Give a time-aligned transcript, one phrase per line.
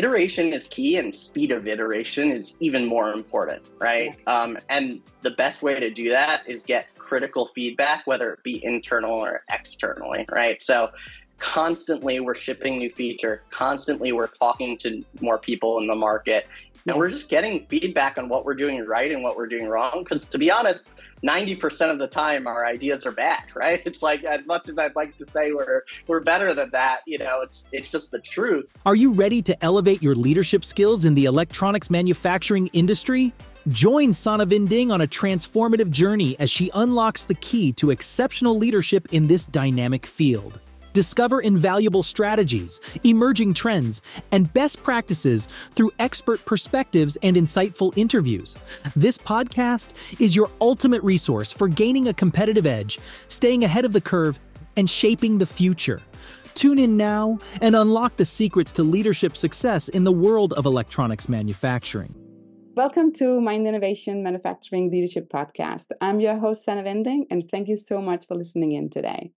[0.00, 4.16] iteration is key and speed of iteration is even more important, right?
[4.26, 8.64] Um, and the best way to do that is get critical feedback, whether it be
[8.64, 10.62] internal or externally, right?
[10.62, 10.88] So
[11.38, 16.48] constantly we're shipping new feature, constantly we're talking to more people in the market,
[16.86, 20.02] and we're just getting feedback on what we're doing right and what we're doing wrong.
[20.02, 20.84] Because to be honest,
[21.24, 23.82] 90% of the time our ideas are bad, right?
[23.84, 27.18] It's like as much as I'd like to say we're we're better than that, you
[27.18, 28.66] know, it's it's just the truth.
[28.86, 33.32] Are you ready to elevate your leadership skills in the electronics manufacturing industry?
[33.68, 39.08] Join Sannah Vinding on a transformative journey as she unlocks the key to exceptional leadership
[39.12, 40.60] in this dynamic field.
[40.92, 48.56] Discover invaluable strategies, emerging trends, and best practices through expert perspectives and insightful interviews.
[48.96, 52.98] This podcast is your ultimate resource for gaining a competitive edge,
[53.28, 54.40] staying ahead of the curve,
[54.76, 56.02] and shaping the future.
[56.54, 61.28] Tune in now and unlock the secrets to leadership success in the world of electronics
[61.28, 62.14] manufacturing.
[62.74, 65.86] Welcome to Mind Innovation Manufacturing Leadership Podcast.
[66.00, 69.32] I'm your host, Sannah Vinding, and thank you so much for listening in today.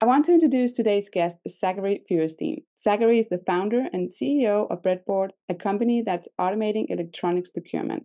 [0.00, 2.62] I want to introduce today's guest, Zachary Feuerstein.
[2.78, 8.04] Zachary is the founder and CEO of Breadboard, a company that's automating electronics procurement.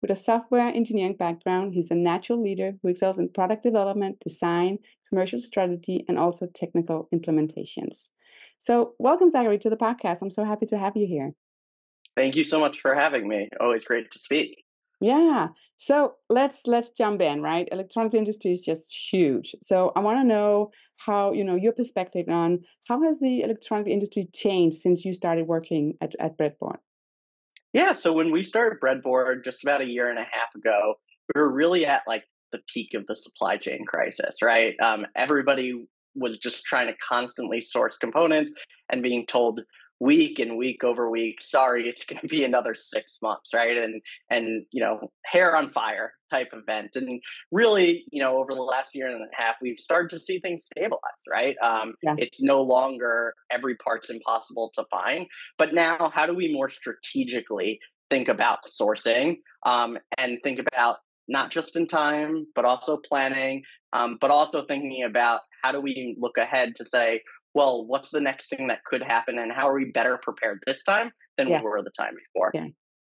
[0.00, 4.78] With a software engineering background, he's a natural leader who excels in product development, design,
[5.08, 8.10] commercial strategy, and also technical implementations.
[8.58, 10.22] So, welcome, Zachary, to the podcast.
[10.22, 11.34] I'm so happy to have you here.
[12.16, 13.48] Thank you so much for having me.
[13.60, 14.64] Always great to speak.
[15.00, 15.48] Yeah.
[15.76, 17.68] So let's let's jump in, right?
[17.70, 19.54] Electronics industry is just huge.
[19.62, 23.86] So I want to know how, you know, your perspective on how has the electronic
[23.86, 26.78] industry changed since you started working at, at Breadboard?
[27.72, 30.94] Yeah, so when we started Breadboard just about a year and a half ago,
[31.34, 34.74] we were really at like the peak of the supply chain crisis, right?
[34.80, 38.52] Um, everybody was just trying to constantly source components
[38.90, 39.60] and being told
[40.04, 43.76] week and week over week sorry it's going to be another six months right?
[43.78, 46.90] And and you know hair on fire type event.
[46.94, 50.40] And really you know over the last year and a half we've started to see
[50.40, 51.56] things stabilize right?
[51.62, 52.16] Um, yeah.
[52.18, 57.80] it's no longer every part's impossible to find but now how do we more strategically
[58.10, 60.98] think about sourcing um, and think about
[61.28, 63.62] not just in time but also planning
[63.94, 67.22] um, but also thinking about how do we look ahead to say
[67.54, 70.82] well, what's the next thing that could happen and how are we better prepared this
[70.82, 71.60] time than yeah.
[71.60, 72.50] we were the time before?
[72.54, 72.66] Yeah.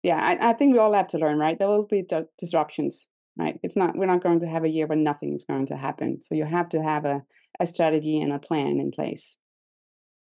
[0.02, 1.60] Yeah, I, I, think we all have to learn, right?
[1.60, 3.60] There will be d- disruptions, right?
[3.64, 6.22] It's not, we're not going to have a year where nothing is going to happen.
[6.22, 7.22] So you have to have a,
[7.60, 9.38] a strategy and a plan in place.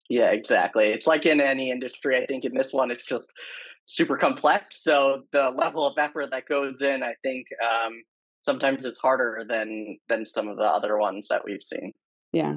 [0.09, 0.87] Yeah, exactly.
[0.87, 2.17] It's like in any industry.
[2.17, 3.31] I think in this one, it's just
[3.85, 4.81] super complex.
[4.81, 8.01] So the level of effort that goes in, I think um,
[8.43, 11.93] sometimes it's harder than than some of the other ones that we've seen.
[12.31, 12.55] Yeah,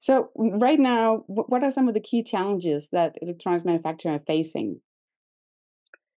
[0.00, 4.80] so right now, what are some of the key challenges that electronics manufacturers are facing?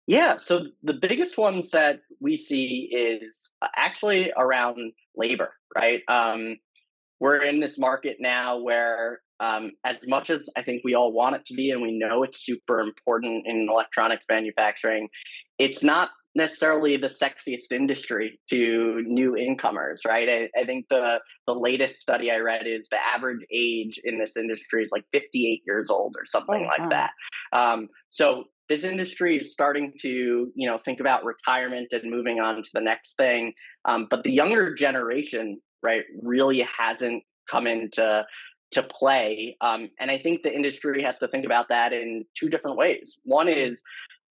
[0.06, 6.02] Yeah, so the biggest ones that we see is uh, actually around labor, right?
[6.08, 6.56] Um,
[7.20, 11.36] we're in this market now where, um, as much as I think we all want
[11.36, 15.08] it to be, and we know it's super important in electronics manufacturing,
[15.58, 20.28] it's not necessarily the sexiest industry to new incomers, right?
[20.28, 24.36] I, I, think the the latest study I read is the average age in this
[24.36, 27.12] industry is like 58 years old or something oh, like that.
[27.52, 30.08] Um, so this industry is starting to
[30.54, 33.52] you know think about retirement and moving on to the next thing,
[33.84, 38.24] um, but the younger generation, right, really hasn't come into
[38.72, 39.56] to play.
[39.60, 43.18] Um, and I think the industry has to think about that in two different ways.
[43.22, 43.80] One is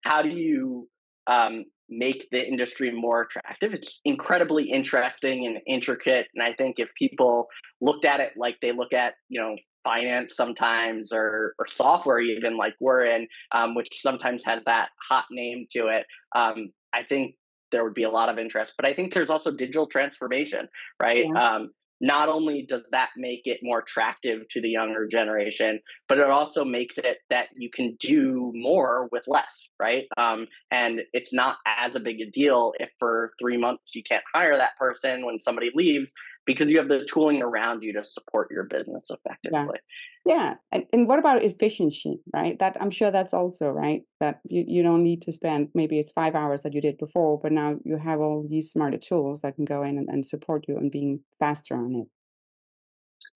[0.02, 0.88] how do you
[1.26, 1.64] um,
[1.98, 3.74] make the industry more attractive.
[3.74, 6.28] It's incredibly interesting and intricate.
[6.34, 7.48] And I think if people
[7.80, 12.56] looked at it like they look at, you know, finance sometimes or, or software even
[12.56, 17.34] like we're in, um, which sometimes has that hot name to it, um, I think
[17.72, 18.74] there would be a lot of interest.
[18.76, 20.68] But I think there's also digital transformation,
[21.00, 21.26] right?
[21.26, 21.54] Yeah.
[21.54, 21.70] Um,
[22.02, 26.64] not only does that make it more attractive to the younger generation, but it also
[26.64, 30.06] makes it that you can do more with less, right?
[30.16, 34.24] Um, and it's not as a big a deal if for three months you can't
[34.34, 36.08] hire that person when somebody leaves
[36.46, 39.78] because you have the tooling around you to support your business effectively.
[40.26, 40.34] Yeah.
[40.34, 40.54] yeah.
[40.72, 42.58] And, and what about efficiency, right?
[42.58, 44.02] That I'm sure that's also right.
[44.20, 47.38] That you, you don't need to spend maybe it's five hours that you did before,
[47.40, 50.64] but now you have all these smarter tools that can go in and, and support
[50.68, 52.08] you and being faster on it.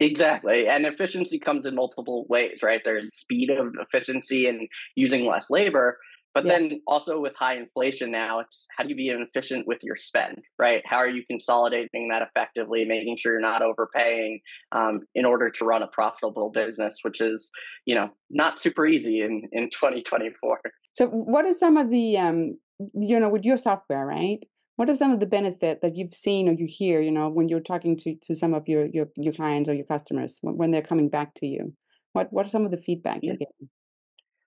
[0.01, 0.69] Exactly.
[0.69, 2.83] And efficiency comes in multiple ways, right?
[2.85, 5.99] There's speed of efficiency and using less labor,
[6.37, 6.59] but yeah.
[6.59, 10.43] then also with high inflation now, it's how do you be efficient with your spend,
[10.59, 10.83] right?
[10.85, 14.41] How are you consolidating that effectively, making sure you're not overpaying
[14.71, 17.51] um, in order to run a profitable business, which is,
[17.87, 20.61] you know, not super easy in, in 2024.
[20.93, 22.59] So, what are some of the, um,
[22.93, 24.41] you know, with your software, right?
[24.77, 27.49] What are some of the benefit that you've seen or you hear, you know, when
[27.49, 30.83] you're talking to to some of your your your clients or your customers when, they're
[30.83, 31.73] coming back to you?
[32.13, 33.29] What what are some of the feedback Yeah.
[33.29, 33.71] you're getting?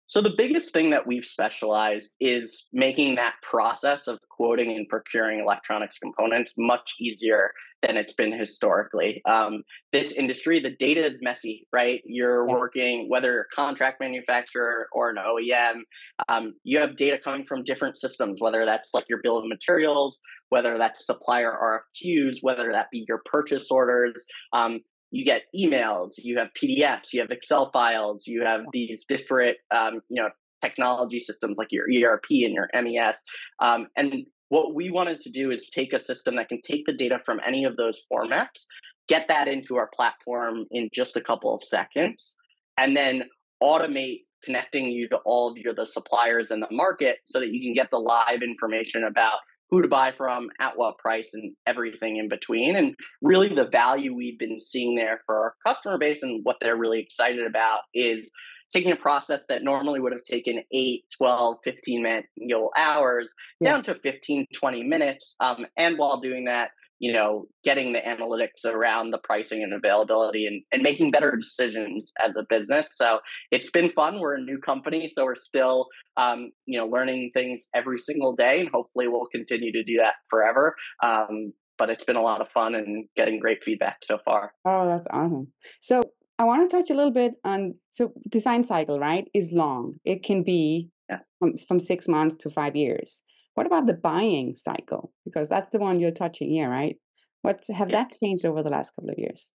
[0.09, 5.39] So the biggest thing that we've specialized is making that process of quoting and procuring
[5.39, 7.51] electronics components much easier
[7.83, 9.21] than it's been historically.
[9.25, 9.61] Um,
[9.91, 12.01] this industry, the data is messy, right?
[12.07, 15.81] You're working whether you're a contract manufacturer or an OEM.
[16.27, 20.17] Um, you have data coming from different systems, whether that's like your bill of materials,
[20.49, 24.15] whether that's supplier RFQs, whether that be your purchase orders.
[24.53, 24.79] Um,
[25.11, 30.01] you get emails, you have PDFs, you have Excel files, you have these disparate, um,
[30.09, 30.29] you know,
[30.61, 33.15] technology systems like your ERP and your MES.
[33.59, 36.93] Um, and what we wanted to do is take a system that can take the
[36.93, 38.65] data from any of those formats,
[39.07, 42.35] get that into our platform in just a couple of seconds,
[42.77, 43.23] and then
[43.63, 47.61] automate connecting you to all of your the suppliers in the market so that you
[47.61, 52.17] can get the live information about who to buy from, at what price, and everything
[52.17, 52.75] in between.
[52.75, 56.77] And really, the value we've been seeing there for our customer base and what they're
[56.77, 58.29] really excited about is
[58.71, 63.27] taking a process that normally would have taken 8 12 15 manual hours
[63.59, 63.71] Yeah.
[63.73, 68.65] down to 15 20 minutes um, and while doing that you know getting the analytics
[68.65, 73.19] around the pricing and availability and, and making better decisions as a business so
[73.51, 75.87] it's been fun we're a new company so we're still
[76.17, 80.15] um, you know learning things every single day and hopefully we'll continue to do that
[80.29, 84.51] forever um, but it's been a lot of fun and getting great feedback so far
[84.65, 85.47] Oh, that's awesome.
[85.79, 86.03] So
[86.37, 89.95] I want to touch a little bit on so design cycle, right, is long.
[90.05, 93.23] It can be yeah from, from six months to five years.
[93.55, 95.11] What about the buying cycle?
[95.25, 96.97] Because that's the one you're touching here, right?
[97.41, 99.51] What have yeah that changed over the last couple of years?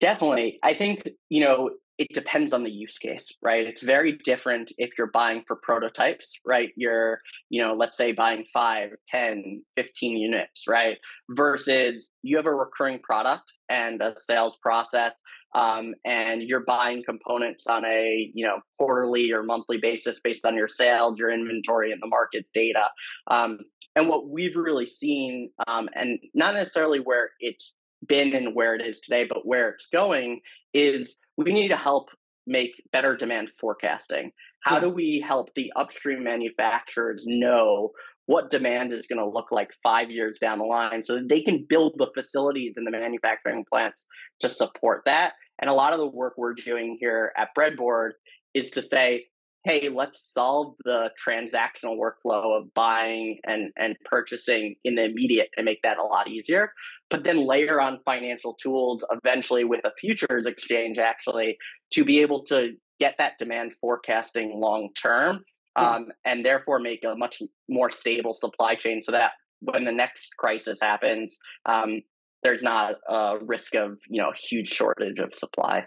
[0.00, 0.58] Definitely.
[0.62, 3.66] I think, you know, it depends on the use case, right?
[3.66, 6.70] It's very different if you're buying for prototypes, right?
[6.74, 7.20] You're,
[7.50, 10.96] you know, let's say buying 5, 10, 15 units, right?
[11.28, 15.12] Versus you have a recurring product and a sales process
[15.54, 20.54] um, and you're buying components on a, you know, quarterly or monthly basis based on
[20.54, 22.88] your sales, your inventory and the market data.
[23.30, 23.58] Um,
[23.94, 27.74] and what we've really seen, um, and not necessarily where it's
[28.06, 30.40] been and where it is today, but where it's going
[30.72, 32.10] is we need to help
[32.46, 34.32] make better demand forecasting.
[34.62, 37.90] How do we help the upstream manufacturers know
[38.26, 41.40] what demand is going to look like five years down the line so that they
[41.40, 44.04] can build the facilities and the manufacturing plants
[44.40, 45.32] to support that?
[45.58, 48.10] And a lot of the work we're doing here at Breadboard
[48.54, 49.26] is to say,
[49.64, 55.66] hey, let's solve the transactional workflow of buying and, and purchasing in the immediate and
[55.66, 56.72] make that a lot easier.
[57.10, 61.58] But then layer on financial tools eventually with a futures exchange actually
[61.92, 65.44] to be able to get that demand forecasting long term
[65.76, 70.30] um, and therefore make a much more stable supply chain so that when the next
[70.38, 71.36] crisis happens,
[71.66, 72.00] um,
[72.42, 75.84] there's not a risk of you know huge shortage of supply.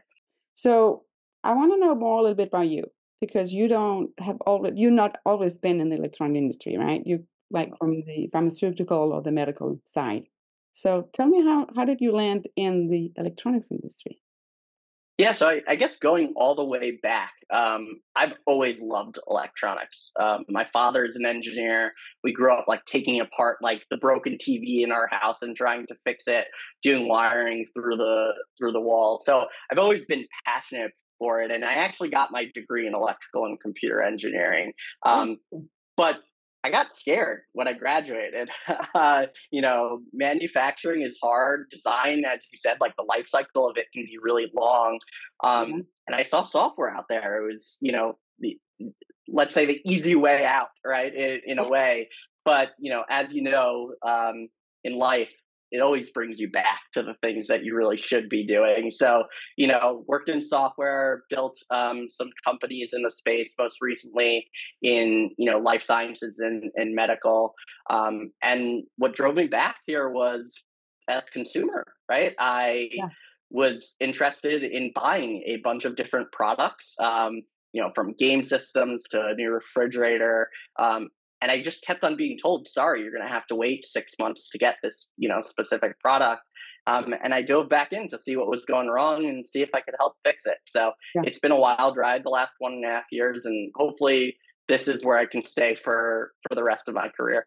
[0.54, 1.04] So
[1.44, 2.86] I want to know more a little bit about you
[3.22, 7.02] because you don't have always you're not always been in the electronic industry, right?
[7.06, 10.24] You like from the pharmaceutical or the medical side.
[10.74, 14.20] So tell me how how did you land in the electronics industry?
[15.20, 20.12] Yeah, so I, I guess going all the way back, um, I've always loved electronics.
[20.20, 21.94] Um, my father is an engineer.
[22.24, 25.86] We grew up like taking apart like the broken TV in our house and trying
[25.88, 26.48] to fix it,
[26.82, 29.22] doing wiring through the through the wall.
[29.24, 33.46] So I've always been passionate for it, and I actually got my degree in electrical
[33.46, 34.74] and computer engineering.
[35.06, 35.38] Oh, Um,
[35.96, 36.22] but
[36.64, 38.50] I got scared when I graduated.
[38.96, 41.70] uh, you know, manufacturing is hard.
[41.70, 45.00] Design, as you said, like the life cycle of it can be really long.
[45.44, 47.44] Um, and I saw software out there.
[47.44, 48.58] It was, you know, the
[49.28, 51.14] let's say the easy way out, right?
[51.14, 52.10] In, in a way.
[52.46, 54.48] But you know, as you know, um,
[54.84, 55.32] in life,
[55.74, 58.92] it always brings you back to the things that you really should be doing.
[58.92, 59.24] So,
[59.58, 64.48] you know, worked in software, built um, some companies in the space, most recently
[64.84, 67.56] in you know life sciences and, and medical.
[67.90, 70.54] Um, and what drove me back here was
[71.10, 72.36] as a consumer, right?
[72.40, 73.08] I Yeah.
[73.50, 79.04] was interested in buying a bunch of different products, um, you know, from game systems
[79.10, 80.50] to a new refrigerator.
[80.80, 81.10] Um,
[81.44, 84.14] and I just kept on being told, sorry, you're going to have to wait six
[84.18, 86.42] months to get this, you know, specific product.
[86.88, 89.68] Um, and I dove back in to see what was going wrong and see if
[89.74, 90.58] I could help fix it.
[90.68, 91.24] So Yeah.
[91.26, 94.38] it's been a wild ride the last one and a half years, and hopefully
[94.70, 97.46] this is where I can stay for for the rest of my career.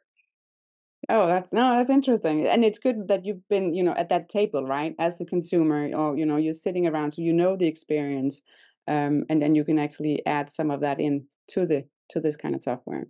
[1.08, 2.46] Oh, that's no, that's interesting.
[2.46, 4.94] And it's good that you've been, you know, at that table, right?
[4.98, 8.42] As the consumer, or you know, you're sitting around, so you know the experience,
[8.88, 12.36] um, and then you can actually add some of that in to the to this
[12.36, 13.06] kind of software.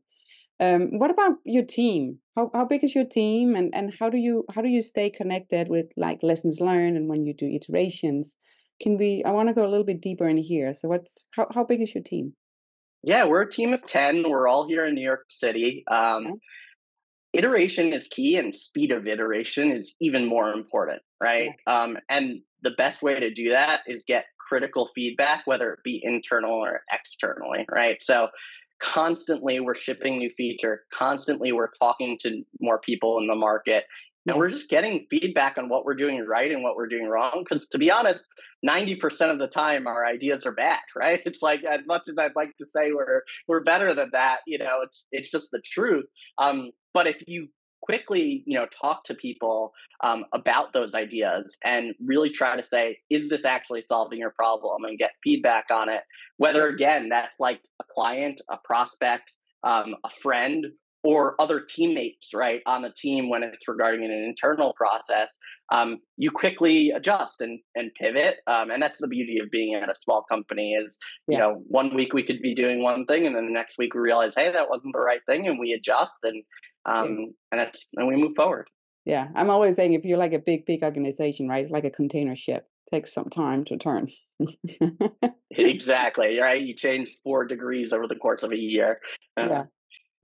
[0.59, 2.19] Um, what about your team?
[2.35, 5.11] How how big is your team, and and how do you how do you stay
[5.11, 8.37] connected with like lessons learned and when you do iterations?
[8.81, 9.23] Can we?
[9.27, 10.73] I want to go a little bit deeper in here.
[10.73, 12.35] So what's how how big is your team?
[13.03, 14.25] Yeah, we're a team of ten.
[14.29, 15.85] We're all here in New York City.
[15.91, 16.35] Um, okay.
[17.35, 21.51] Iteration is key, and speed of iteration is even more important, right?
[21.67, 21.83] Yeah.
[21.83, 26.01] Um, and the best way to do that is get critical feedback, whether it be
[26.03, 28.03] internal or externally, right?
[28.03, 28.29] So
[28.80, 33.85] constantly we're shipping new feature constantly we're talking to more people in the market
[34.26, 37.45] and we're just getting feedback on what we're doing right and what we're doing wrong
[37.49, 38.23] because to be honest
[38.68, 41.23] 90% of the time our ideas are bad right?
[41.25, 44.59] It's like as much as i'd like to say we're we're better than that you
[44.59, 46.06] know it's it's just the truth.
[46.38, 47.49] Um, but if you
[47.87, 52.99] quickly you know talk to people um, about those ideas and really try to say
[53.11, 56.02] is this actually solving your problem and get feedback on it
[56.37, 60.66] whether again that's like a client a prospect um, a friend
[61.05, 65.31] or other teammates right on the team when it's regarding an internal process
[65.73, 69.88] um, you quickly adjust and, and pivot um, and that's the beauty of being at
[69.88, 71.45] a small company is you yeah.
[71.45, 74.00] know one week we could be doing one thing and then the next week we
[74.00, 76.43] realize hey that wasn't the right thing and we adjust and
[76.87, 78.69] um, and that's and we move forward.
[79.05, 81.62] Yeah, I'm always saying if you're like a big, big organization, right?
[81.62, 82.66] It's like a container ship.
[82.87, 84.09] It takes some time to turn.
[85.50, 86.61] exactly right.
[86.61, 89.00] You change four degrees over the course of a year.
[89.38, 89.62] Uh, yeah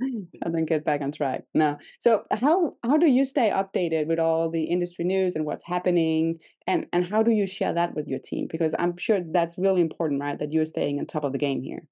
[0.42, 1.44] and then get back on track.
[1.54, 1.78] No.
[2.00, 6.38] So how how do you stay updated with all the industry news and what's happening
[6.66, 9.80] and and how do you share that with your team because I'm sure that's really
[9.80, 10.38] important, right?
[10.38, 11.86] That you're staying on top of the game here.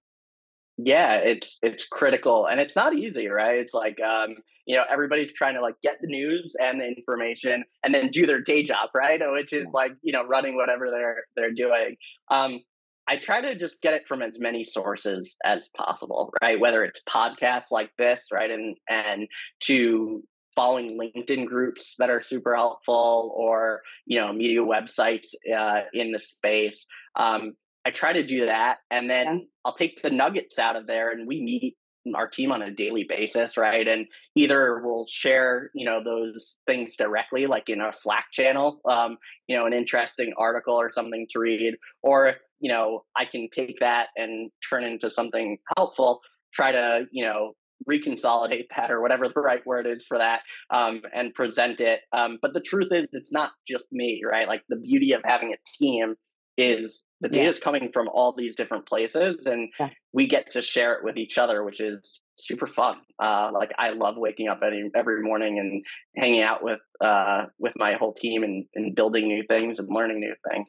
[0.85, 3.59] Yeah, it's it's critical and it's not easy, right?
[3.59, 7.65] It's like um, you know, everybody's trying to like get the news and the information
[7.83, 9.21] and then do their day job, right?
[9.33, 11.97] Which is like, you know, running whatever they're they're doing.
[12.31, 12.61] Um,
[13.09, 16.61] I try to just get it from as many sources as possible, right?
[16.61, 19.27] Whether it's podcasts like this, right, and and
[19.65, 20.23] to
[20.55, 26.21] following LinkedIn groups that are super helpful, or you know, media websites uh, in the
[26.21, 26.87] space.
[27.17, 29.45] Um, I try to do that, and then yeah.
[29.65, 31.77] I'll take the nuggets out of there, and we meet
[32.15, 33.87] our team on a daily basis, right?
[33.87, 39.19] And either we'll share, you know, those things directly, like in a Slack channel, um,
[39.49, 43.81] you know, an interesting article or something to read, or you know, I can take
[43.81, 46.21] that and turn into something helpful.
[46.53, 47.55] Try to, you know,
[47.89, 52.03] reconsolidate that or whatever the right word is for that um, and present it.
[52.13, 54.49] Um, but the truth is, it's not just me, right?
[54.49, 56.15] Like the beauty of having a team
[56.57, 59.91] is the data is coming from all these different places and yeah.
[60.12, 63.91] we get to share it with each other which is super fun uh, like i
[63.91, 65.85] love waking up every, every morning and
[66.17, 70.21] hanging out with uh, with my whole team and, and building new things and learning
[70.21, 70.67] new things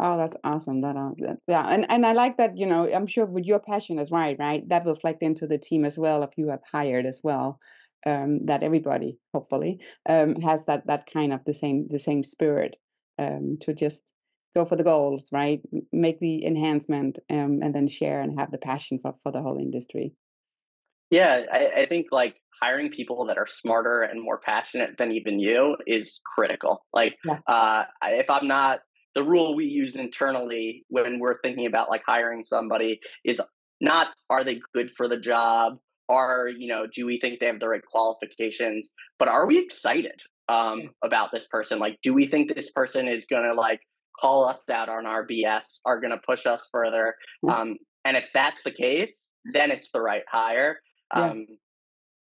[0.00, 0.80] Oh, that's awesome.
[0.80, 2.58] That, uh, that yeah, and and I like that.
[2.58, 5.56] You know, I'm sure with your passion as right, right, that will reflect into the
[5.56, 6.24] team as well.
[6.24, 7.60] If you have hired as well,
[8.06, 12.76] um, that everybody hopefully um, has that that kind of the same the same spirit
[13.18, 14.02] um, to just
[14.54, 15.60] go for the goals, right?
[15.92, 19.58] Make the enhancement um, and then share and have the passion for, for the whole
[19.58, 20.12] industry.
[21.10, 25.38] Yeah, I, I think like hiring people that are smarter and more passionate than even
[25.38, 26.84] you is critical.
[26.92, 27.38] Like, yeah.
[27.46, 28.80] uh, if I'm not,
[29.14, 33.40] the rule we use internally when we're thinking about like hiring somebody is
[33.80, 35.74] not are they good for the job?
[36.08, 38.88] Are, you know, do we think they have the right qualifications?
[39.18, 41.78] But are we excited um, about this person?
[41.78, 43.80] Like, do we think this person is going to like
[44.18, 47.14] call us out on our BS, are going to push us further.
[47.48, 49.12] Um, and if that's the case,
[49.52, 50.78] then it's the right hire.
[51.14, 51.56] Um, yeah.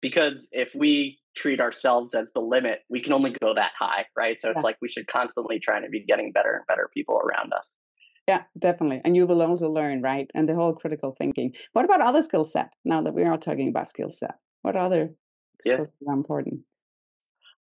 [0.01, 4.41] Because if we treat ourselves as the limit, we can only go that high, right?
[4.41, 4.55] So yeah.
[4.57, 7.67] it's like we should constantly try to be getting better and better people around us.
[8.29, 9.01] Yeah, definitely.
[9.05, 10.29] And you will also learn, right?
[10.35, 11.55] And the whole critical thinking.
[11.73, 12.69] What about other skill set?
[12.85, 15.15] Now that we are talking about skill set, what other
[15.63, 16.13] skills yeah.
[16.13, 16.61] are important?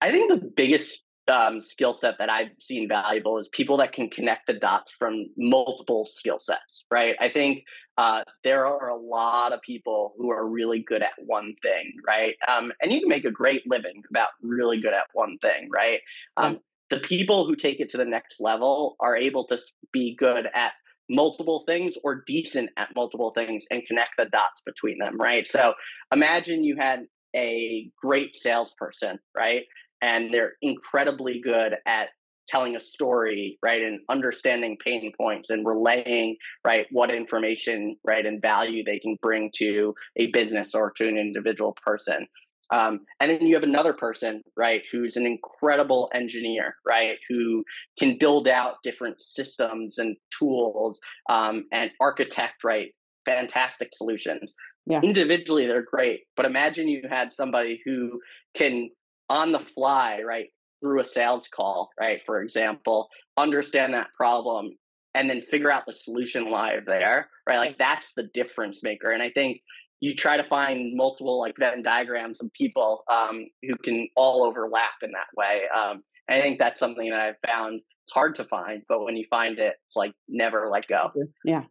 [0.03, 4.11] I think the biggest um, skill set that I've seen valuable is people that can
[4.11, 7.17] connect the dots from multiple skill sets, right?
[7.21, 7.65] I think
[7.99, 12.35] uh, there are a lot of people who are really good at one thing, right?
[12.49, 16.01] Um, and you can make a great living about really good at one thing, right?
[16.37, 16.61] Um,
[16.91, 19.59] the people who take it to the next level are able to
[19.93, 20.73] be good at
[21.09, 25.47] multiple things or decent at multiple things and connect the dots between them, right?
[25.49, 25.75] So
[26.13, 29.65] imagine you had a great salesperson, right?
[30.03, 32.09] And they're incredibly good at
[32.49, 38.43] telling a story right and understanding pain points and relaying right what information right and
[38.43, 42.27] value they can bring to a business or to an individual person
[42.73, 47.65] um, and then you have another person right who's an incredible engineer right who
[47.99, 52.93] can build out different systems and tools um, and architect right
[53.27, 54.55] fantastic solutions
[54.87, 55.01] Yeah.
[55.03, 58.21] Individually, they're great, but imagine you had somebody who
[58.57, 58.91] can,
[59.31, 60.49] on the fly, right,
[60.83, 63.09] through a sales call, right, for example,
[63.39, 64.73] understand that problem
[65.15, 67.59] and then figure out the solution live there, right?
[67.59, 69.11] Like that's the difference maker.
[69.11, 69.61] And I think
[70.01, 74.91] you try to find multiple like Venn diagrams of people um, who can all overlap
[75.03, 75.63] in that way.
[75.75, 79.25] Um, I think that's something that I've found it's hard to find, but when you
[79.31, 81.13] find it, it's like never let go.
[81.45, 81.63] Yeah.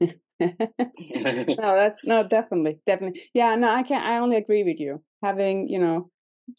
[0.40, 0.52] no,
[1.58, 3.22] that's no, definitely, definitely.
[3.34, 4.04] Yeah, no, I can't.
[4.04, 5.02] I only agree with you.
[5.24, 6.10] Having, you know,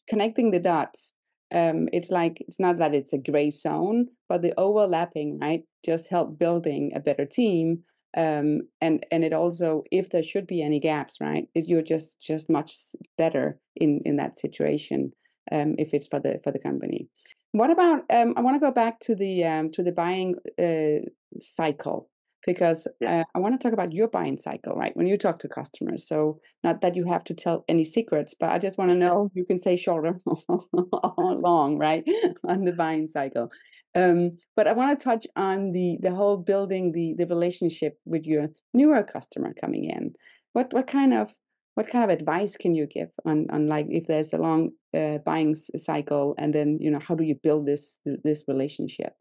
[0.08, 1.14] connecting the dots.
[1.54, 6.10] Um, it's like it's not that it's a gray zone, but the overlapping, right, just
[6.10, 7.84] help building a better team.
[8.16, 12.50] Um, and and it also, if there should be any gaps, right, you're just just
[12.50, 12.74] much
[13.18, 15.12] better in in that situation.
[15.52, 17.08] Um, if it's for the for the company.
[17.52, 18.04] What about?
[18.12, 22.10] Um, I want to go back to the um, to the buying uh, cycle
[22.46, 23.22] because Yeah.
[23.22, 24.96] uh, I want to talk about your buying cycle, right?
[24.96, 28.50] When you talk to customers, so not that you have to tell any secrets, but
[28.50, 32.04] I just want to know you can say shorter or long, right,
[32.48, 33.50] on the buying cycle.
[33.96, 38.24] Um, but I want to touch on the the whole building the the relationship with
[38.26, 40.14] your newer customer coming in.
[40.54, 41.34] What what kind of
[41.76, 45.18] what kind of advice can you give on on like if there's a long uh,
[45.20, 49.14] buying cycle and then you know how do you build this this relationship?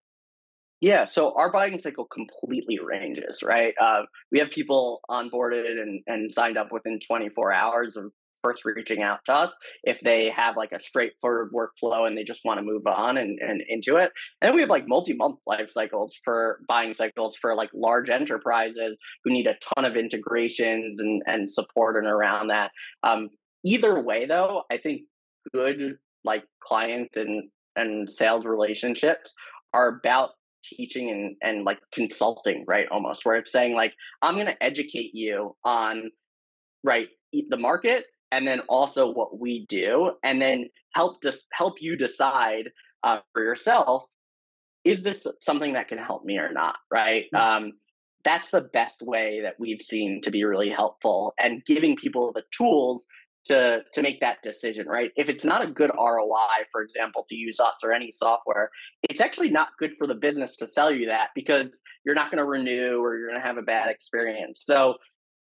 [0.81, 3.75] Yeah, so our buying cycle completely ranges, right?
[3.81, 9.03] Uh, we have people onboarded and, and signed up within 24 hours of first reaching
[9.03, 12.65] out to us if they have like a straightforward workflow and they just want to
[12.65, 14.13] move on and, and into it.
[14.41, 19.33] And we have like multi-month life cycles for buying cycles for like large enterprises who
[19.33, 22.71] need a ton of integrations and, and support and around that.
[23.03, 23.31] Um,
[23.65, 25.03] either way though, I think
[25.53, 29.33] good like client and and sales relationships
[29.73, 30.31] are about
[30.63, 32.87] teaching and, and like consulting, right?
[32.91, 36.11] Almost where it's saying like, I'm going to educate you on
[36.85, 41.97] right the market and then also what we do and then help just help you
[41.97, 42.71] decide
[43.03, 44.05] uh, for yourself
[44.85, 47.39] is this something that can help me or not right Mm.
[47.39, 47.73] um,
[48.25, 52.45] that's the best way that we've seen to be really helpful and giving people the
[52.57, 53.07] tools
[53.49, 57.35] to to make that decision right if it's not a good roi for example to
[57.35, 58.71] use us or any software
[59.09, 61.67] it's actually not good for the business to sell you that because
[62.05, 64.95] you're not going to renew or you're going to have a bad experience so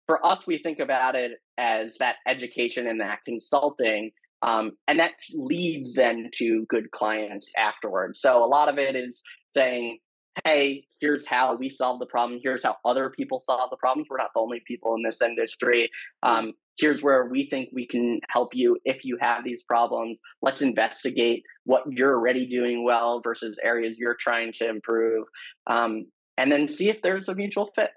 [0.07, 4.11] for us we think about it as that education and that consulting
[4.43, 9.23] um, and that leads then to good clients afterwards so a lot of it is
[9.55, 9.99] saying
[10.45, 12.41] hey, here's how we solve the problem.
[12.43, 14.09] Here's how other people solve the problems.
[14.11, 15.91] We're not the only people in this industry.
[16.23, 20.21] Um, here's where we think we can help you if you have these problems.
[20.43, 25.27] Let's investigate what you're already doing well versus areas you're trying to improve,
[25.67, 26.07] um,
[26.37, 27.91] and then see if there's a mutual fit.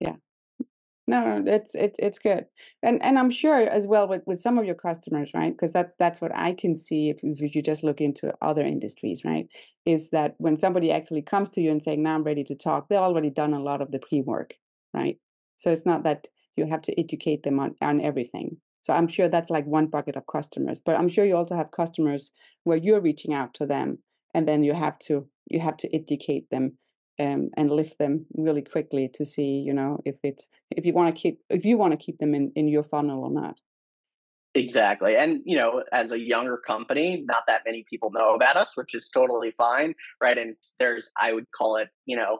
[0.00, 0.16] Yeah.
[1.06, 2.46] No, no, it's it's it's good,
[2.82, 5.52] and and I'm sure as well with, with some of your customers, right?
[5.52, 9.20] Because that's that's what I can see if, if you just look into other industries,
[9.22, 9.46] right?
[9.84, 12.88] Is that when somebody actually comes to you and saying, "Now I'm ready to talk,"
[12.88, 14.54] they've already done a lot of the pre-work,
[14.94, 15.18] right?
[15.58, 18.56] So it's not that you have to educate them on on everything.
[18.82, 21.70] So I'm sure that's like one bucket of customers, but I'm sure you also have
[21.70, 22.30] customers
[22.64, 23.98] where you're reaching out to them,
[24.34, 26.78] and then you have to you have to educate them
[27.18, 31.14] um, and lift them really quickly to see, you know, if it's if you want
[31.14, 33.56] to keep if you want to keep them in in your funnel or not.
[34.56, 35.16] Exactly.
[35.16, 38.94] And, you know, as a younger company, not that many people know about us, which
[38.94, 39.94] is totally fine.
[40.20, 40.38] Right.
[40.38, 42.38] And there's, I would call it, you know,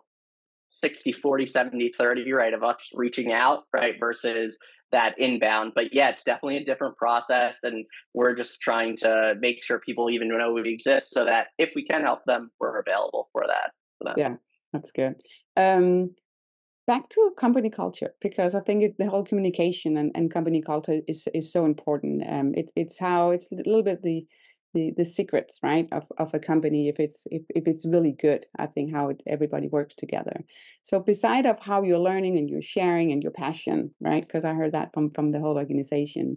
[0.81, 4.57] 60, 40, 70, 30, right, of us reaching out, right, versus
[4.93, 5.73] that inbound.
[5.75, 7.57] But yeah, it's definitely a different process.
[7.63, 7.85] And
[8.15, 11.85] we're just trying to make sure people even know we exist so that if we
[11.85, 13.73] can help them, we're available for that.
[13.99, 14.15] For them.
[14.17, 14.35] Yeah,
[14.73, 15.17] that's good.
[15.57, 16.15] Um,
[16.87, 21.01] back to company culture because I think it, the whole communication and, and company culture
[21.09, 22.23] is is so important.
[22.29, 24.27] Um, it's it's how it's a little bit the
[24.75, 28.45] the the secrets right of, of a company if it's if, if it's really good
[28.59, 30.45] i think how it, everybody works together.
[30.83, 34.53] So beside of how you're learning and you're sharing and your passion right because i
[34.53, 36.37] heard that from from the whole organization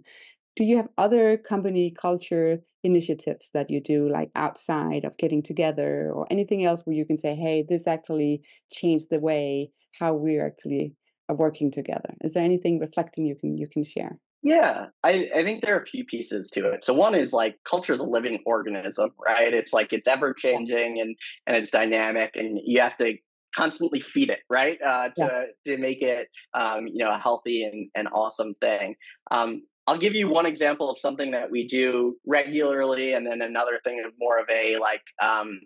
[0.55, 6.11] do you have other company culture initiatives that you do like outside of getting together
[6.13, 9.69] or anything else where you can say hey this actually changed the way
[9.99, 10.93] how we're actually
[11.29, 15.43] uh, working together is there anything reflecting you can you can share Yeah, I, I
[15.43, 16.85] think there are a few pieces to it.
[16.85, 19.53] So one is like culture is a living organism, right?
[19.53, 21.15] It's like it's ever changing and
[21.47, 23.15] and it's dynamic, and you have to
[23.55, 24.79] constantly feed it, right?
[24.81, 28.95] Uh, yeah to to make it um, you know a healthy and, and awesome thing.
[29.31, 33.79] Um, I'll give you one example of something that we do regularly, and then another
[33.83, 35.61] thing of more of a like um,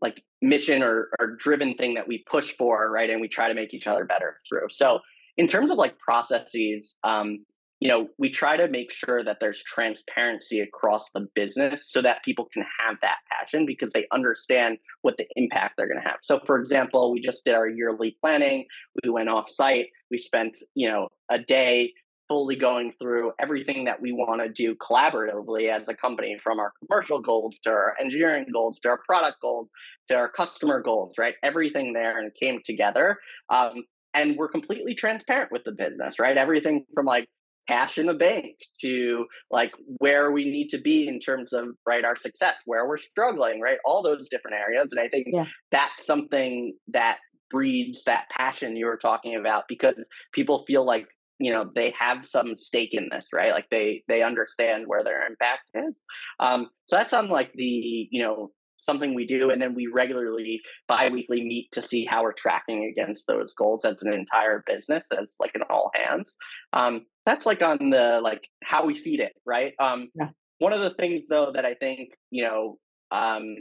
[0.00, 3.10] like mission or, or driven thing that we push for, right?
[3.10, 4.68] And we try to make each other better through.
[4.70, 5.00] So
[5.36, 7.44] in terms of like processes, um,
[7.80, 12.24] you know, we try to make sure that there's transparency across the business so that
[12.24, 16.18] people can have that passion because they understand what the impact they're going to have.
[16.22, 18.64] So, for example, we just did our yearly planning.
[19.02, 19.88] We went off site.
[20.10, 21.92] We spent, you know, a day
[22.28, 26.72] fully going through everything that we want to do collaboratively as a company from our
[26.80, 29.68] commercial goals to our engineering goals to our product goals
[30.08, 33.16] to our customer goals right everything there and came together
[33.50, 33.84] um,
[34.16, 36.36] and we're completely transparent with the business right?
[36.36, 37.28] Everything from like
[37.68, 42.04] cash in the bank to like where we need to be in terms of right
[42.04, 43.78] our success where we're struggling right?
[43.84, 45.44] All those different areas and i think yeah.
[45.70, 47.18] that's something that
[47.50, 49.94] breeds that passion you were talking about because
[50.32, 51.06] people feel like
[51.38, 53.52] you know they have some stake in this right?
[53.52, 55.94] Like they they understand where their impact is.
[56.40, 60.60] Um so that's on like the you know something we do and then we regularly
[60.88, 65.26] bi-weekly meet to see how we're tracking against those goals as an entire business as
[65.40, 66.34] like an all hands
[66.72, 70.28] um that's like on the like how we feed it right um yeah.
[70.58, 72.78] one of the things though that i think you know
[73.10, 73.56] um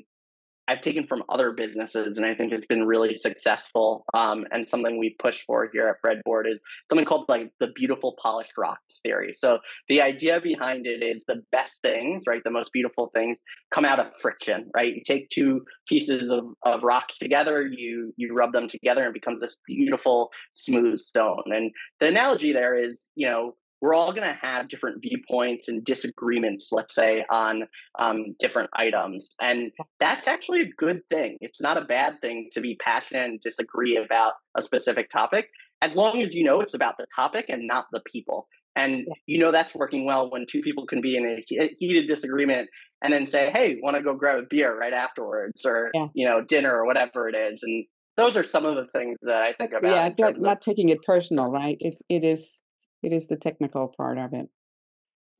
[0.67, 4.03] I've taken from other businesses, and I think it's been really successful.
[4.13, 8.15] Um, and something we push for here at Breadboard is something called like the beautiful
[8.21, 9.35] polished rocks theory.
[9.37, 13.39] So the idea behind it is the best things, right, the most beautiful things,
[13.71, 14.95] come out of friction, right?
[14.95, 19.41] You take two pieces of, of rocks together, you you rub them together, and becomes
[19.41, 21.43] this beautiful smooth stone.
[21.47, 25.83] And the analogy there is, you know, we're all going to have different viewpoints and
[25.83, 27.63] disagreements, let's say, on
[27.99, 29.29] um, different items.
[29.41, 31.37] And that's actually a good thing.
[31.41, 35.49] It's not a bad thing to be passionate and disagree about a specific topic,
[35.81, 38.47] as long as you know it's about the topic and not the people.
[38.77, 42.69] And you know that's working well when two people can be in a heated disagreement
[43.01, 46.07] and then say, "Hey, want to go grab a beer right afterwards, or yeah.
[46.13, 47.85] you know, dinner or whatever it is." And
[48.17, 49.95] those are some of the things that I think That's, about.
[49.95, 51.77] Yeah, it's not, not taking it personal, right?
[51.79, 52.59] It's it is
[53.05, 54.47] it is the technical part of it.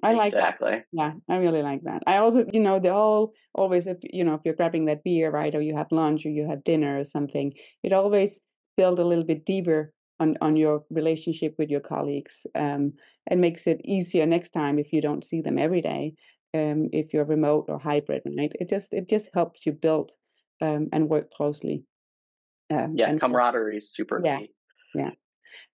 [0.04, 0.72] I like exactly.
[0.72, 0.86] that.
[0.92, 2.04] Yeah, I really like that.
[2.06, 5.32] I also, you know, they all always, if you know, if you're grabbing that beer,
[5.32, 8.42] right, or you have lunch or you have dinner or something, it always
[8.78, 12.94] builds a little bit deeper on on your relationship with your colleagues, um,
[13.28, 16.14] and makes it easier next time if you don't see them every day,
[16.54, 18.52] um, if you're remote or hybrid, right?
[18.60, 20.12] It just it just helps you build
[20.62, 21.84] um, and work closely.
[22.70, 24.52] Um, yeah, and camaraderie is super yeah, key.
[24.94, 25.12] Yeah.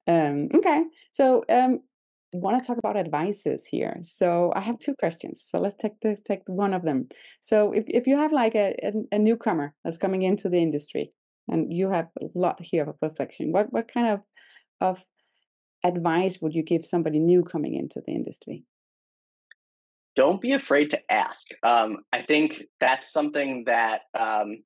[0.07, 1.79] Um, okay, so um,
[2.33, 3.97] I want to talk about advices here.
[4.01, 5.43] So I have two questions.
[5.45, 7.09] So let's take the, take one of them.
[7.41, 11.11] So if, if you have like a, a, a newcomer that's coming into the industry,
[11.47, 14.19] and you have a lot here of reflection, what what kind of
[14.79, 15.03] of
[15.83, 18.63] advice would you give somebody new coming into the industry?
[20.15, 21.47] Don't be afraid to ask.
[21.63, 24.63] Um, I think that's something that um,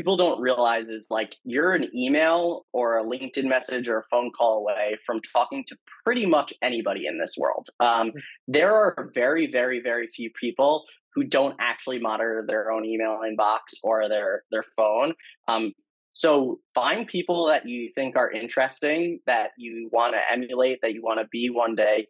[0.00, 4.30] people don't realize is like you're an email or a LinkedIn message or a phone
[4.30, 7.68] call away from talking to pretty much anybody in this world.
[7.80, 8.12] Um,
[8.48, 10.84] there are very, very, very few people
[11.14, 15.12] who don't actually monitor their own email inbox or their their phone.
[15.48, 15.74] Um,
[16.14, 21.02] so find people that you think are interesting, that you want to emulate, that you
[21.02, 22.06] want to be one day,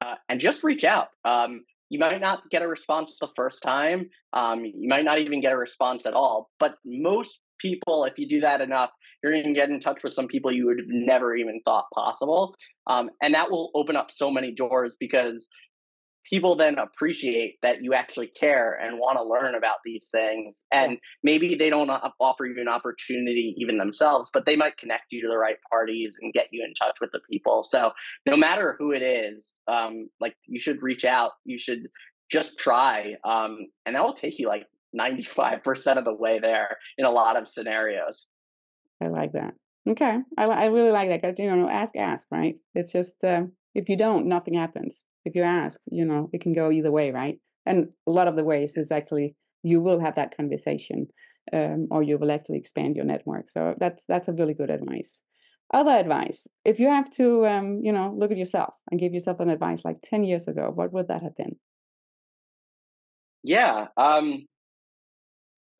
[0.00, 1.08] uh, and just reach out.
[1.24, 4.08] Um, you might not get a response the first time.
[4.32, 6.48] Um, you might not even get a response at all.
[6.58, 8.88] But most people, if you do that enough,
[9.22, 11.84] you're going to get in touch with some people you would have never even thought
[11.94, 12.54] possible.
[12.86, 15.46] Um, and that will open up so many doors because
[16.24, 20.54] people then appreciate that you actually care and want to learn about these things.
[20.72, 25.20] And maybe they don't offer you an opportunity even themselves, but they might connect you
[25.20, 27.68] to the right parties and get you in touch with the people.
[27.70, 27.92] So
[28.24, 31.32] no matter who it is, um, like you should reach out.
[31.44, 31.88] You should
[32.30, 36.38] just try, um, and that will take you like ninety five percent of the way
[36.40, 38.26] there in a lot of scenarios.
[39.02, 39.54] I like that.
[39.88, 42.54] Okay, I, I really like that because you know, ask, ask, right?
[42.74, 43.42] It's just uh,
[43.74, 45.04] if you don't, nothing happens.
[45.24, 47.38] If you ask, you know, it can go either way, right?
[47.66, 51.08] And a lot of the ways is actually you will have that conversation,
[51.52, 53.50] um, or you will actually expand your network.
[53.50, 55.22] So that's that's a really good advice
[55.72, 59.40] other advice if you have to um, you know look at yourself and give yourself
[59.40, 61.56] an advice like 10 years ago what would that have been?
[63.42, 64.46] Yeah um,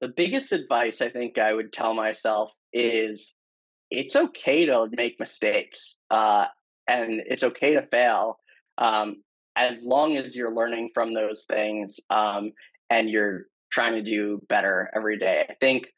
[0.01, 3.35] the biggest advice i think i would tell myself is
[3.91, 6.47] it's okay to make mistakes uh,
[6.89, 8.39] and it's okay to fail
[8.79, 9.23] um,
[9.55, 12.53] as long as you're learning from those things um,
[12.91, 15.47] and you're trying to do better every day.
[15.49, 15.89] I think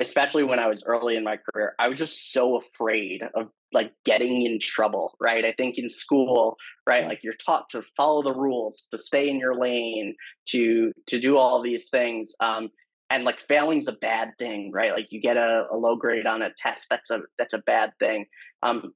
[0.00, 3.92] especially when I was early in my career, I was just so afraid of like
[4.04, 5.44] getting in trouble, right?
[5.44, 6.56] I think in school,
[6.86, 10.14] right, like you're taught to follow the rules, to stay in your lane,
[10.50, 12.32] to to do all these things.
[12.40, 12.70] Um,
[13.10, 14.92] and like failing's a bad thing, right?
[14.92, 17.92] Like you get a, a low grade on a test, that's a that's a bad
[17.98, 18.26] thing.
[18.62, 18.92] Um,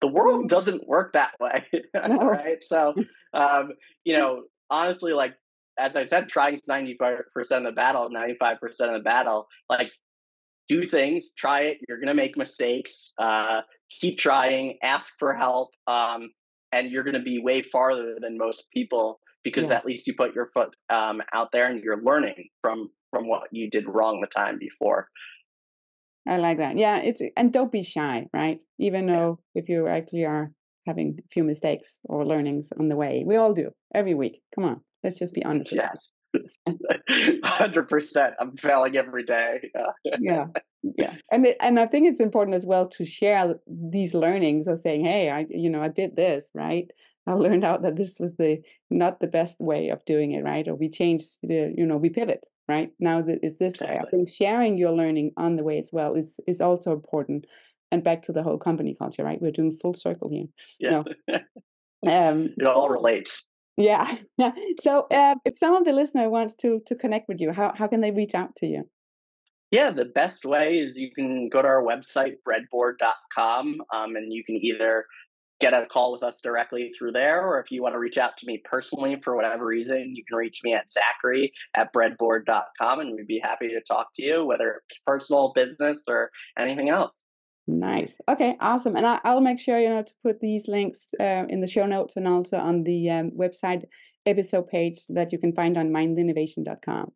[0.00, 2.62] the world doesn't work that way, right?
[2.62, 2.94] So,
[3.32, 3.72] um,
[4.04, 5.34] you know, honestly, like
[5.78, 9.04] as I said, trying ninety five percent of the battle, ninety five percent of the
[9.04, 9.46] battle.
[9.70, 9.90] Like,
[10.74, 11.78] do things, try it.
[11.88, 13.12] You're gonna make mistakes.
[13.18, 13.62] Uh,
[14.00, 14.78] keep trying.
[14.82, 15.70] Ask for help.
[15.86, 16.30] Um,
[16.72, 19.76] and you're going to be way farther than most people because yeah.
[19.76, 23.42] at least you put your foot um, out there and you're learning from from what
[23.52, 25.08] you did wrong the time before.
[26.26, 26.78] I like that.
[26.78, 28.62] Yeah, it's and don't be shy, right?
[28.78, 30.52] Even though if you actually are
[30.86, 34.40] having a few mistakes or learnings on the way, we all do every week.
[34.54, 35.72] Come on, let's just be honest.
[35.72, 36.10] Yes,
[37.44, 38.34] hundred percent.
[38.40, 39.70] I'm failing every day.
[40.20, 40.46] yeah,
[40.82, 44.78] yeah, and it, and I think it's important as well to share these learnings of
[44.78, 46.90] saying, "Hey, I you know I did this right."
[47.26, 50.66] I learned out that this was the not the best way of doing it, right?
[50.66, 52.90] Or we change the, you know, we pivot, right?
[52.98, 53.96] Now that is this exactly.
[53.96, 54.02] way.
[54.04, 57.46] I think sharing your learning on the way as well is is also important.
[57.90, 59.40] And back to the whole company culture, right?
[59.40, 60.46] We're doing full circle here.
[60.80, 61.02] Yeah.
[62.08, 63.46] um, it all relates.
[63.78, 64.16] Yeah.
[64.80, 67.86] so, uh, if some of the listener wants to to connect with you, how how
[67.86, 68.84] can they reach out to you?
[69.70, 74.44] Yeah, the best way is you can go to our website, breadboard.com, um, and you
[74.44, 75.06] can either
[75.62, 77.46] get a call with us directly through there.
[77.46, 80.36] Or if you want to reach out to me personally for whatever reason, you can
[80.36, 84.82] reach me at Zachary at breadboard.com and we'd be happy to talk to you, whether
[84.90, 87.12] it's personal, business, or anything else.
[87.66, 88.16] Nice.
[88.28, 88.96] Okay, awesome.
[88.96, 91.86] And I, will make sure, you know, to put these links uh, in the show
[91.86, 93.84] notes and also on the um, website
[94.26, 97.12] episode page that you can find on mindinnovation.com.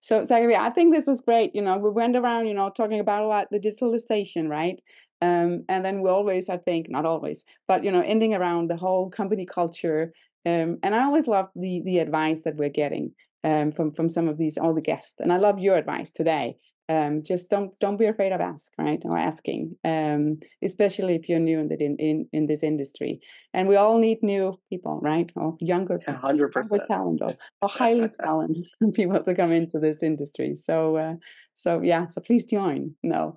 [0.00, 1.54] So, Zachary, I think this was great.
[1.54, 4.82] You know, we went around, you know, talking about a lot the digitalization, right?
[5.22, 8.76] Um, and then we always, I think, not always, but you know, ending around the
[8.76, 10.14] whole company culture.
[10.46, 13.12] Um, and I always love the the advice that we're getting
[13.44, 15.16] um, from from some of these all the guests.
[15.18, 16.56] And I love your advice today.
[16.90, 19.00] Um, just don't don't be afraid of ask, right?
[19.04, 23.20] Or asking, um, especially if you're new in, the, in in this industry.
[23.54, 25.30] And we all need new people, right?
[25.36, 30.56] Or younger, hundred percent talent, or, or highly talented people to come into this industry.
[30.56, 31.14] So uh,
[31.54, 32.96] so yeah, so please join.
[33.04, 33.36] No,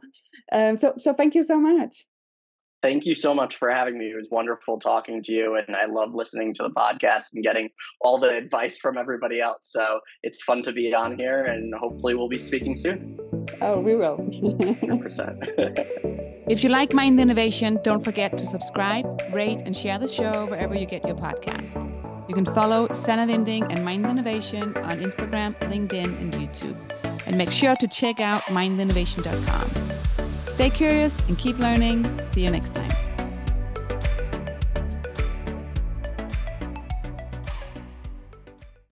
[0.51, 2.05] um, so, so thank you so much.
[2.83, 4.07] Thank you so much for having me.
[4.07, 7.69] It was wonderful talking to you, and I love listening to the podcast and getting
[8.01, 9.69] all the advice from everybody else.
[9.69, 13.17] So it's fun to be on here, and hopefully, we'll be speaking soon.
[13.61, 14.17] Oh, we will.
[14.17, 16.43] 100%.
[16.49, 20.75] if you like Mind Innovation, don't forget to subscribe, rate, and share the show wherever
[20.75, 21.79] you get your podcast.
[22.27, 26.75] You can follow Sannah Vinding and Mind Innovation on Instagram, LinkedIn, and YouTube.
[27.27, 30.22] And make sure to check out mindinnovation.com.
[30.47, 32.21] Stay curious and keep learning.
[32.23, 33.12] See you next time.